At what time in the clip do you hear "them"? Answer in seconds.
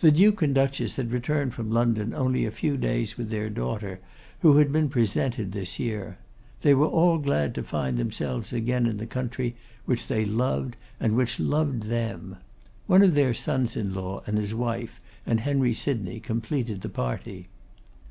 11.84-12.36